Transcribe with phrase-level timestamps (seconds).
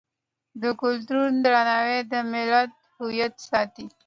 [0.61, 3.85] د کلتور درناوی د ملت هویت ساتي.